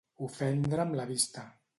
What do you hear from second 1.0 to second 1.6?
la vista.